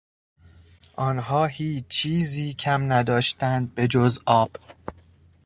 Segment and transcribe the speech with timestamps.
[0.95, 4.51] آنها هیچ چیزی کم نداشتند بجز آب